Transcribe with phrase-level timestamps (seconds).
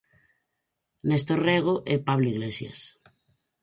[1.07, 2.79] Néstor Rego e Pablo Iglesias.